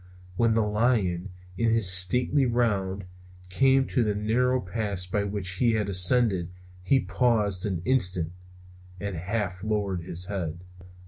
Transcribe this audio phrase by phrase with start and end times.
[0.35, 1.29] When the lion,
[1.59, 3.05] in his stately round,
[3.49, 6.49] came to the narrow pass by which he had ascended
[6.81, 8.31] he paused an instant,
[8.99, 10.61] and half lowered his head.